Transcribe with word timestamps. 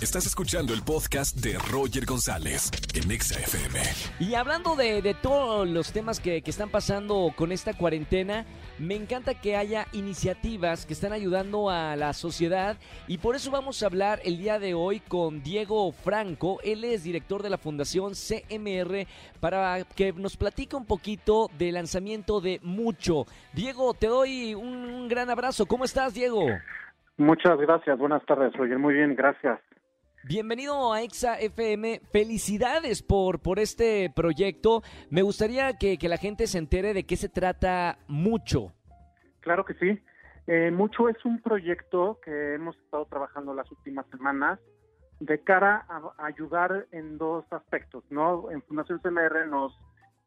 Estás 0.00 0.26
escuchando 0.26 0.74
el 0.74 0.82
podcast 0.82 1.36
de 1.38 1.58
Roger 1.58 2.06
González 2.06 2.70
en 2.94 3.10
Exa 3.10 3.34
FM. 3.40 3.80
Y 4.20 4.34
hablando 4.34 4.76
de, 4.76 5.02
de 5.02 5.12
todos 5.12 5.68
los 5.68 5.92
temas 5.92 6.20
que, 6.20 6.40
que 6.40 6.52
están 6.52 6.68
pasando 6.68 7.32
con 7.34 7.50
esta 7.50 7.76
cuarentena, 7.76 8.46
me 8.78 8.94
encanta 8.94 9.34
que 9.34 9.56
haya 9.56 9.86
iniciativas 9.92 10.86
que 10.86 10.92
están 10.92 11.12
ayudando 11.12 11.68
a 11.68 11.96
la 11.96 12.12
sociedad 12.12 12.76
y 13.08 13.18
por 13.18 13.34
eso 13.34 13.50
vamos 13.50 13.82
a 13.82 13.86
hablar 13.86 14.20
el 14.24 14.38
día 14.38 14.60
de 14.60 14.72
hoy 14.72 15.00
con 15.00 15.42
Diego 15.42 15.90
Franco. 15.90 16.60
Él 16.62 16.84
es 16.84 17.02
director 17.02 17.42
de 17.42 17.50
la 17.50 17.58
Fundación 17.58 18.12
CMR 18.12 19.04
para 19.40 19.82
que 19.96 20.12
nos 20.12 20.36
platique 20.36 20.76
un 20.76 20.86
poquito 20.86 21.50
del 21.58 21.74
lanzamiento 21.74 22.40
de 22.40 22.60
Mucho. 22.62 23.24
Diego, 23.52 23.94
te 23.94 24.06
doy 24.06 24.54
un, 24.54 24.76
un 24.76 25.08
gran 25.08 25.28
abrazo. 25.28 25.66
¿Cómo 25.66 25.84
estás, 25.84 26.14
Diego? 26.14 26.46
Muchas 27.16 27.58
gracias, 27.58 27.98
buenas 27.98 28.24
tardes, 28.26 28.52
Roger. 28.52 28.78
Muy 28.78 28.94
bien, 28.94 29.16
gracias. 29.16 29.58
Bienvenido 30.24 30.92
a 30.92 31.02
Exa 31.02 31.38
FM. 31.38 32.00
Felicidades 32.12 33.02
por, 33.02 33.40
por 33.40 33.58
este 33.58 34.10
proyecto. 34.14 34.82
Me 35.10 35.22
gustaría 35.22 35.78
que, 35.78 35.96
que 35.96 36.08
la 36.08 36.16
gente 36.16 36.46
se 36.46 36.58
entere 36.58 36.92
de 36.92 37.04
qué 37.04 37.16
se 37.16 37.28
trata 37.28 37.98
mucho. 38.08 38.72
Claro 39.40 39.64
que 39.64 39.74
sí. 39.74 39.98
Eh, 40.48 40.70
Mucho 40.70 41.08
es 41.10 41.22
un 41.24 41.40
proyecto 41.40 42.18
que 42.24 42.54
hemos 42.54 42.76
estado 42.78 43.04
trabajando 43.04 43.52
las 43.54 43.70
últimas 43.70 44.06
semanas 44.06 44.58
de 45.20 45.40
cara 45.40 45.84
a, 45.88 46.12
ayudar 46.24 46.86
en 46.90 47.18
dos 47.18 47.44
aspectos, 47.52 48.02
¿no? 48.10 48.50
En 48.50 48.62
Fundación 48.62 48.98
CMR 49.00 49.46
nos 49.46 49.78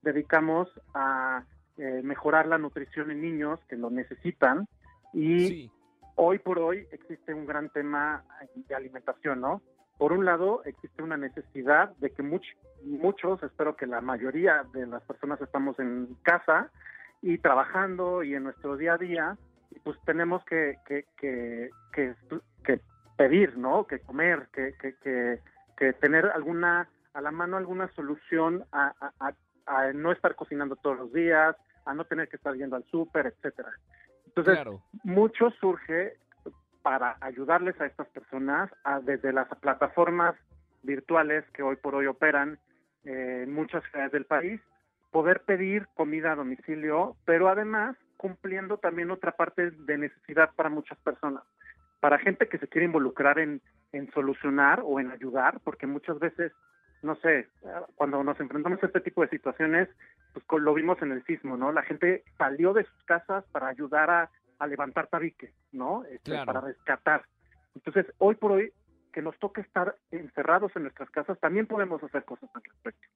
dedicamos 0.04 0.70
a 0.94 1.44
eh, 1.78 2.02
mejorar 2.04 2.46
la 2.48 2.60
nutrición 2.60 3.10
en 3.10 3.22
niños 3.22 3.60
que 3.68 3.78
lo 3.78 3.90
necesitan 3.90 4.68
y 5.12 5.48
Sí, 5.48 5.72
hoy 6.16 6.38
por 6.38 6.60
hoy 6.60 6.88
existe 6.92 7.34
un 7.34 7.48
gran 7.48 7.70
tema 7.70 8.24
de 8.54 8.76
alimentación, 8.76 9.42
¿no? 9.42 9.62
Por 10.02 10.14
un 10.14 10.26
lado, 10.26 10.64
existe 10.66 11.04
una 11.04 11.16
necesidad 11.16 11.96
de 11.98 12.10
que 12.10 12.24
much- 12.24 12.58
muchos, 12.84 13.44
espero 13.44 13.76
que 13.76 13.86
la 13.86 14.02
mayoría 14.02 14.64
de 14.74 14.88
las 14.88 15.04
personas 15.04 15.40
estamos 15.42 15.78
en 15.78 16.16
casa 16.24 16.72
y 17.22 17.38
trabajando 17.38 18.24
y 18.24 18.34
en 18.34 18.42
nuestro 18.46 18.78
día 18.78 18.94
a 18.96 18.98
día, 18.98 19.38
pues 19.84 19.96
tenemos 20.04 20.44
que, 20.46 20.78
que, 20.88 21.06
que, 21.20 21.70
que, 21.94 22.16
que 22.64 22.80
pedir, 23.16 23.56
¿no? 23.60 23.86
Que 23.86 24.00
comer, 24.00 24.48
que, 24.52 24.74
que, 24.82 24.96
que, 25.04 25.40
que 25.78 25.94
tener 25.94 26.26
alguna, 26.32 26.90
a 27.14 27.22
la 27.22 27.30
mano 27.30 27.58
alguna 27.58 27.88
solución 27.90 28.64
a, 28.72 28.92
a, 29.00 29.28
a- 29.28 29.36
a 29.68 29.94
no 29.94 30.12
estar 30.12 30.34
cocinando 30.34 30.78
todos 30.78 30.98
los 30.98 31.14
días, 31.14 31.56
a 31.86 31.94
no 31.94 32.06
tener 32.06 32.28
que 32.28 32.38
estar 32.38 32.56
yendo 32.56 32.76
al 32.76 32.86
súper, 32.86 33.28
etcétera. 33.28 33.70
Entonces, 34.26 34.56
claro. 34.56 34.82
mucho 35.04 35.52
surge 35.60 36.16
para 36.82 37.18
ayudarles 37.22 37.80
a 37.80 37.86
estas 37.86 38.08
personas 38.10 38.72
a- 38.84 39.00
desde 39.00 39.34
las 39.34 39.48
plataformas 39.60 40.36
virtuales 40.84 41.44
que 41.54 41.64
hoy 41.64 41.76
por 41.76 41.96
hoy 41.96 42.08
operan 42.08 42.60
eh, 43.04 43.42
en 43.44 43.54
muchas 43.54 43.84
ciudades 43.86 44.12
del 44.12 44.26
país, 44.26 44.62
poder 45.12 45.42
pedir 45.42 45.88
comida 45.96 46.32
a 46.32 46.36
domicilio, 46.36 47.16
pero 47.26 47.50
además 47.50 47.96
cumpliendo 48.18 48.78
también 48.78 49.10
otra 49.12 49.32
parte 49.32 49.72
de 49.72 49.98
necesidad 49.98 50.52
para 50.56 50.70
muchas 50.70 50.98
personas, 51.00 51.44
para 52.00 52.20
gente 52.20 52.48
que 52.48 52.60
se 52.60 52.68
quiere 52.68 52.86
involucrar 52.86 53.40
en, 53.40 53.62
en 53.92 54.12
solucionar 54.12 54.82
o 54.84 55.00
en 55.00 55.12
ayudar, 55.12 55.60
porque 55.64 55.88
muchas 55.88 56.20
veces, 56.20 56.52
no 57.02 57.16
sé, 57.16 57.48
cuando 57.96 58.24
nos 58.24 58.40
enfrentamos 58.40 58.82
a 58.84 58.86
este 58.86 59.02
tipo 59.02 59.22
de 59.24 59.30
situaciones, 59.30 59.90
pues 60.34 60.62
lo 60.62 60.74
vimos 60.74 61.02
en 61.02 61.12
el 61.12 61.24
sismo, 61.26 61.58
¿no? 61.58 61.72
La 61.72 61.82
gente 61.82 62.24
salió 62.38 62.74
de 62.74 62.84
sus 62.86 63.04
casas 63.06 63.44
para 63.52 63.68
ayudar 63.68 64.10
a, 64.10 64.30
a 64.64 64.68
levantar 64.68 65.08
tabique, 65.08 65.54
¿no? 65.72 66.04
Este, 66.06 66.32
Claro. 66.32 66.46
Para 66.46 66.62
rescatar. 66.62 67.26
Entonces, 67.76 68.06
hoy 68.20 68.36
por 68.36 68.52
hoy, 68.54 68.72
que 69.14 69.22
nos 69.22 69.38
toca 69.40 69.62
estar 69.62 69.96
encerrados 70.12 70.72
en 70.76 70.84
nuestras 70.84 71.10
casas, 71.10 71.40
también 71.40 71.68
podemos 71.68 72.02
hacer 72.04 72.24
cosas 72.26 72.50
al 72.54 72.64
respecto. 72.64 73.08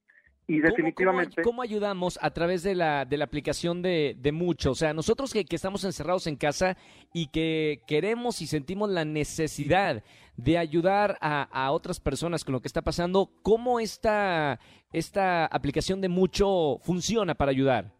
Y 0.48 0.60
¿Cómo- 0.60 0.68
definitivamente... 0.70 1.42
¿Cómo, 1.42 1.52
cómo 1.56 1.62
ayudamos 1.62 2.18
a 2.22 2.30
través 2.30 2.62
de 2.62 2.74
la, 2.74 3.04
de 3.04 3.16
la 3.16 3.24
aplicación 3.24 3.82
de, 3.82 4.14
de 4.16 4.32
Mucho? 4.32 4.70
O 4.70 4.74
sea, 4.74 4.92
nosotros 4.94 5.32
que, 5.32 5.44
que 5.44 5.56
estamos 5.56 5.82
encerrados 5.84 6.26
en 6.28 6.36
casa 6.36 6.76
y 7.12 7.28
que 7.28 7.80
queremos 7.86 8.40
y 8.42 8.46
sentimos 8.46 8.88
la 8.90 9.04
necesidad 9.04 10.02
de 10.36 10.58
ayudar 10.58 11.16
a, 11.20 11.42
a 11.44 11.70
otras 11.72 11.98
personas 11.98 12.44
con 12.44 12.52
lo 12.52 12.60
que 12.60 12.68
está 12.68 12.82
pasando, 12.82 13.30
¿cómo 13.42 13.80
esta, 13.80 14.60
esta 14.92 15.46
aplicación 15.46 16.00
de 16.00 16.08
Mucho 16.08 16.78
funciona 16.82 17.34
para 17.34 17.50
ayudar? 17.50 17.92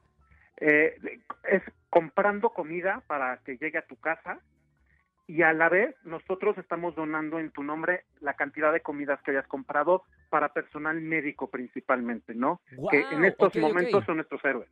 eh, 0.60 0.94
es 1.50 1.62
comprando 1.96 2.50
comida 2.50 3.02
para 3.06 3.38
que 3.38 3.56
llegue 3.56 3.78
a 3.78 3.86
tu 3.86 3.96
casa 3.96 4.38
y 5.26 5.40
a 5.40 5.54
la 5.54 5.70
vez 5.70 5.96
nosotros 6.04 6.58
estamos 6.58 6.94
donando 6.94 7.38
en 7.38 7.50
tu 7.50 7.62
nombre 7.62 8.04
la 8.20 8.34
cantidad 8.34 8.70
de 8.70 8.82
comidas 8.82 9.18
que 9.22 9.30
hayas 9.30 9.46
comprado 9.46 10.02
para 10.28 10.52
personal 10.52 11.00
médico 11.00 11.48
principalmente, 11.48 12.34
¿no? 12.34 12.60
que 12.90 13.00
en 13.00 13.24
estos 13.24 13.56
momentos 13.56 14.04
son 14.04 14.16
nuestros 14.16 14.44
héroes. 14.44 14.68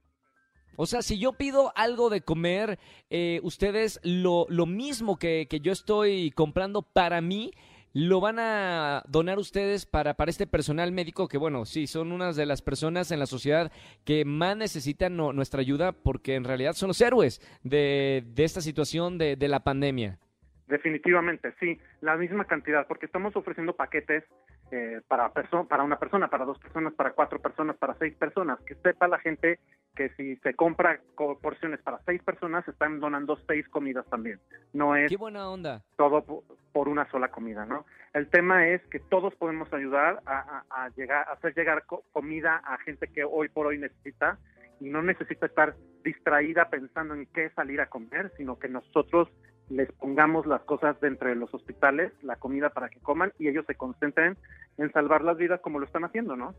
O 0.77 0.85
sea, 0.85 1.01
si 1.01 1.19
yo 1.19 1.33
pido 1.33 1.73
algo 1.77 2.11
de 2.11 2.21
comer, 2.21 2.79
eh, 3.09 3.41
ustedes 3.43 4.01
lo, 4.03 4.45
lo 4.51 4.67
mismo 4.67 5.19
que, 5.19 5.47
que 5.49 5.61
yo 5.61 5.73
estoy 5.73 6.31
comprando 6.33 6.83
para 6.83 7.23
mí, 7.23 7.53
lo 7.95 8.21
van 8.21 8.39
a 8.41 9.03
donar 9.09 9.39
ustedes 9.39 9.87
para, 9.87 10.15
para 10.15 10.31
este 10.31 10.47
personal 10.47 10.91
médico 10.93 11.29
que, 11.29 11.39
bueno, 11.39 11.65
sí, 11.65 11.87
son 11.87 12.11
unas 12.13 12.35
de 12.35 12.45
las 12.45 12.61
personas 12.61 13.11
en 13.13 13.21
la 13.21 13.27
sociedad 13.27 13.71
que 14.05 14.25
más 14.25 14.57
necesitan 14.57 15.17
no- 15.17 15.33
nuestra 15.33 15.61
ayuda 15.61 15.93
porque 15.93 16.35
en 16.35 16.43
realidad 16.45 16.73
son 16.73 16.89
los 16.89 17.01
héroes 17.01 17.41
de, 17.63 18.25
de 18.27 18.45
esta 18.45 18.61
situación 18.61 19.17
de, 19.17 19.37
de 19.37 19.49
la 19.49 19.61
pandemia. 19.61 20.19
Definitivamente, 20.67 21.55
sí, 21.61 21.79
la 22.01 22.17
misma 22.17 22.47
cantidad, 22.47 22.87
porque 22.89 23.07
estamos 23.07 23.37
ofreciendo 23.37 23.77
paquetes 23.77 24.25
eh, 24.71 25.01
para, 25.07 25.31
para 25.31 25.85
una 25.85 25.99
persona, 25.99 26.29
para 26.29 26.47
dos 26.47 26.59
personas, 26.59 26.95
para 26.95 27.13
cuatro 27.13 27.39
personas, 27.41 27.77
para 27.77 27.95
seis 27.99 28.15
personas. 28.15 28.59
Que 28.67 28.75
sepa 28.77 29.07
la 29.07 29.19
gente 29.19 29.61
que 29.95 30.11
si 30.11 30.37
se 30.37 30.55
compra 30.55 31.01
co- 31.15 31.39
porciones 31.39 31.81
para 31.83 32.01
seis 32.05 32.23
personas, 32.23 32.67
están 32.69 33.01
donando 33.01 33.37
seis 33.47 33.69
comidas 33.69 34.05
también. 34.11 34.41
No 34.73 34.97
es 34.97 35.09
Qué 35.11 35.17
buena 35.17 35.49
onda. 35.49 35.83
todo 35.97 36.25
po- 36.25 36.45
por 36.73 36.89
una 36.89 37.09
sola 37.11 37.29
comida, 37.31 37.65
¿no? 37.67 37.87
El 38.13 38.29
tema 38.29 38.67
es 38.69 38.83
que 38.89 38.99
todos 39.01 39.35
podemos 39.37 39.73
ayudar 39.73 40.21
a, 40.27 40.65
a- 40.69 40.85
a 40.85 40.89
llegar, 40.91 41.27
a 41.29 41.33
hacer 41.33 41.55
llegar 41.55 41.85
co- 41.87 42.05
comida 42.13 42.57
a 42.65 42.79
gente 42.79 43.09
que 43.09 43.25
hoy 43.25 43.49
por 43.49 43.67
hoy 43.67 43.79
necesita 43.79 44.39
y 44.81 44.89
no 44.91 45.03
necesita 45.03 45.47
estar 45.47 45.75
distraída 46.03 46.69
pensando 46.69 47.15
en 47.15 47.27
qué 47.27 47.51
salir 47.51 47.81
a 47.81 47.87
comer, 47.89 48.33
sino 48.37 48.59
que 48.59 48.69
nosotros 48.69 49.29
les 49.71 49.91
pongamos 49.93 50.45
las 50.47 50.61
cosas 50.65 51.01
dentro 51.01 51.29
de 51.29 51.37
los 51.37 51.55
hospitales, 51.55 52.13
la 52.23 52.37
comida 52.37 52.69
para 52.71 52.91
que 52.91 53.01
coman 53.01 53.33
y 53.39 53.49
ellos 53.49 53.65
se 53.67 53.77
concentren 53.77 54.37
en 54.77 54.93
salvar 54.93 55.23
las 55.23 55.39
vidas 55.39 55.61
como 55.63 55.79
lo 55.79 55.87
están 55.87 56.05
haciendo, 56.05 56.37
¿no? 56.37 56.55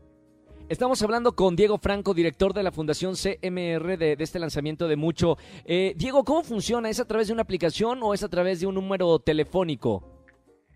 Estamos 0.68 1.00
hablando 1.02 1.36
con 1.36 1.54
Diego 1.54 1.78
Franco, 1.78 2.12
director 2.12 2.52
de 2.52 2.64
la 2.64 2.72
Fundación 2.72 3.14
CMR 3.14 3.96
de, 3.96 4.16
de 4.16 4.24
este 4.24 4.40
lanzamiento 4.40 4.88
de 4.88 4.96
Mucho. 4.96 5.36
Eh, 5.64 5.94
Diego, 5.96 6.24
¿cómo 6.24 6.42
funciona? 6.42 6.90
¿Es 6.90 6.98
a 6.98 7.06
través 7.06 7.28
de 7.28 7.34
una 7.34 7.42
aplicación 7.42 8.00
o 8.02 8.12
es 8.14 8.24
a 8.24 8.28
través 8.28 8.60
de 8.60 8.66
un 8.66 8.74
número 8.74 9.20
telefónico? 9.20 10.02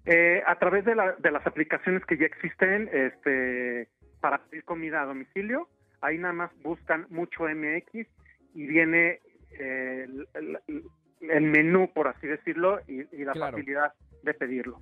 Eh, 0.06 0.43
a 0.47 0.56
través 0.59 0.84
de, 0.84 0.95
la- 0.95 1.17
de 1.19 1.31
las 1.33 1.45
aplicaciones 1.47 2.05
que 2.06 2.17
ya 2.17 2.27
existen 2.27 2.89
este, 2.93 3.89
para 4.21 4.39
pedir 4.45 4.65
comida 4.65 5.03
a 5.03 5.06
domicilio, 5.06 5.69
ahí 6.01 6.19
nada 6.19 6.34
más 6.34 6.51
buscan 6.62 7.07
mucho 7.11 7.45
MX 7.49 8.07
y 8.55 8.67
viene 8.67 9.21
eh, 9.59 10.07
el, 10.07 10.28
el- 10.69 10.83
el 11.28 11.43
menú, 11.43 11.91
por 11.93 12.07
así 12.09 12.27
decirlo, 12.28 12.78
y, 12.87 13.01
y 13.15 13.25
la 13.25 13.33
Claro. 13.33 13.57
facilidad 13.57 13.93
de 14.22 14.34
pedirlo. 14.34 14.81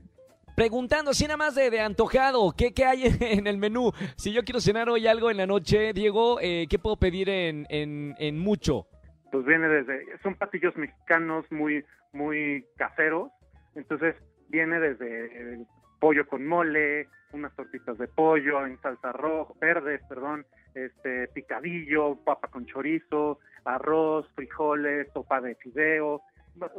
Preguntando, 0.59 1.15
si 1.15 1.23
nada 1.23 1.37
más 1.37 1.55
de, 1.55 1.71
de 1.71 1.81
antojado, 1.81 2.53
¿qué, 2.59 2.75
¿qué 2.75 2.85
hay 2.85 3.05
en 3.21 3.47
el 3.47 3.59
menú? 3.59 3.93
Si 4.17 4.33
yo 4.33 4.43
quiero 4.43 4.59
cenar 4.59 4.89
hoy 4.89 5.07
algo 5.07 5.31
en 5.31 5.37
la 5.37 5.47
noche, 5.47 5.93
Diego, 5.93 6.41
eh, 6.41 6.67
¿qué 6.69 6.81
puedo 6.81 6.97
pedir 6.97 7.29
en, 7.29 7.65
en, 7.69 8.17
en 8.19 8.37
Mucho? 8.41 8.89
Pues 9.31 9.45
viene 9.45 9.69
desde, 9.69 10.05
son 10.21 10.35
platillos 10.35 10.77
mexicanos 10.77 11.47
muy, 11.53 11.85
muy 12.13 12.67
caseros, 12.77 13.31
entonces 13.77 14.17
viene 14.49 14.81
desde 14.81 15.27
eh, 15.27 15.65
pollo 16.01 16.27
con 16.27 16.45
mole, 16.45 17.07
unas 17.33 17.55
tortitas 17.55 17.97
de 17.97 18.09
pollo 18.09 18.67
en 18.67 18.81
salsa 18.81 19.13
roja, 19.13 19.55
verde, 19.61 20.01
perdón, 20.09 20.45
este 20.75 21.29
picadillo, 21.29 22.17
papa 22.25 22.49
con 22.49 22.67
chorizo, 22.67 23.39
arroz, 23.65 24.29
frijoles, 24.35 25.07
sopa 25.15 25.41
de 25.41 25.55
fideo, 25.55 26.23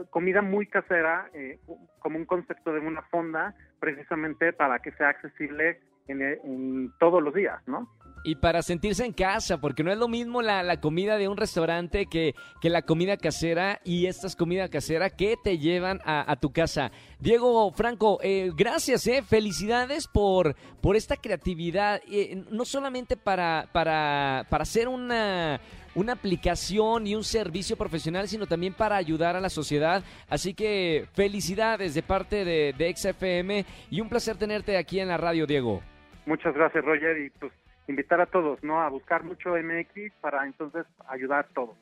comida 0.09 0.41
muy 0.41 0.67
casera, 0.67 1.29
eh, 1.33 1.59
como 1.99 2.17
un 2.17 2.25
concepto 2.25 2.73
de 2.73 2.79
una 2.79 3.01
fonda, 3.03 3.55
precisamente 3.79 4.53
para 4.53 4.79
que 4.79 4.91
sea 4.93 5.09
accesible 5.09 5.79
en, 6.07 6.91
todos 6.99 7.21
los 7.21 7.33
días, 7.33 7.61
¿no? 7.67 7.87
y 8.23 8.35
para 8.35 8.61
sentirse 8.61 9.05
en 9.05 9.13
casa, 9.13 9.59
porque 9.59 9.83
no 9.83 9.91
es 9.91 9.97
lo 9.97 10.07
mismo 10.07 10.41
la, 10.41 10.63
la 10.63 10.79
comida 10.79 11.17
de 11.17 11.27
un 11.27 11.37
restaurante 11.37 12.07
que, 12.07 12.35
que, 12.61 12.69
la 12.69 12.81
comida 12.81 13.17
casera 13.17 13.79
y 13.83 14.07
estas 14.07 14.35
comida 14.35 14.69
casera 14.69 15.09
que 15.09 15.35
te 15.41 15.57
llevan 15.57 16.01
a, 16.03 16.29
a 16.29 16.35
tu 16.35 16.51
casa. 16.51 16.91
Diego 17.19 17.71
Franco, 17.71 18.19
eh, 18.21 18.51
gracias, 18.55 19.07
eh, 19.07 19.23
felicidades 19.23 20.07
por, 20.07 20.55
por 20.81 20.95
esta 20.95 21.15
creatividad, 21.17 22.01
eh, 22.11 22.43
no 22.51 22.65
solamente 22.65 23.15
para, 23.15 23.69
para, 23.71 24.45
para 24.49 24.63
hacer 24.63 24.87
una 24.87 25.61
una 25.95 26.13
aplicación 26.13 27.07
y 27.07 27.15
un 27.15 27.23
servicio 27.23 27.75
profesional, 27.77 28.27
sino 28.27 28.47
también 28.47 28.73
para 28.73 28.95
ayudar 28.95 29.35
a 29.35 29.41
la 29.41 29.49
sociedad. 29.49 30.03
Así 30.29 30.53
que 30.53 31.05
felicidades 31.13 31.93
de 31.93 32.03
parte 32.03 32.45
de, 32.45 32.73
de 32.77 32.95
XFM 32.95 33.65
y 33.89 34.01
un 34.01 34.09
placer 34.09 34.37
tenerte 34.37 34.77
aquí 34.77 34.99
en 34.99 35.07
la 35.07 35.17
radio, 35.17 35.45
Diego. 35.45 35.81
Muchas 36.25 36.53
gracias, 36.53 36.83
Roger, 36.83 37.17
y 37.17 37.29
pues 37.31 37.51
invitar 37.87 38.21
a 38.21 38.25
todos, 38.25 38.63
¿no? 38.63 38.81
A 38.81 38.89
buscar 38.89 39.23
mucho 39.23 39.51
MX 39.51 40.13
para 40.21 40.45
entonces 40.45 40.85
ayudar 41.07 41.45
a 41.45 41.53
todos. 41.53 41.75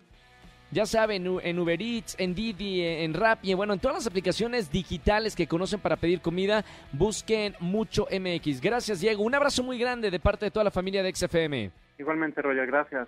Ya 0.69 0.85
saben, 0.85 1.25
en 1.43 1.59
Uber 1.59 1.81
Eats, 1.81 2.15
en 2.19 2.35
Didi, 2.35 2.81
en 2.81 3.13
Rappi, 3.13 3.53
bueno, 3.53 3.73
en 3.73 3.79
todas 3.79 3.97
las 3.97 4.07
aplicaciones 4.07 4.69
digitales 4.69 5.33
que 5.33 5.47
conocen 5.47 5.79
para 5.79 5.95
pedir 5.95 6.19
comida, 6.19 6.65
busquen 6.91 7.55
mucho 7.61 8.05
MX. 8.11 8.59
Gracias, 8.59 8.99
Diego. 8.99 9.23
Un 9.23 9.33
abrazo 9.33 9.63
muy 9.63 9.79
grande 9.79 10.11
de 10.11 10.19
parte 10.19 10.45
de 10.45 10.51
toda 10.51 10.65
la 10.65 10.71
familia 10.71 11.01
de 11.03 11.15
XFM. 11.15 11.71
Igualmente, 11.97 12.41
Roger, 12.41 12.67
gracias. 12.67 13.07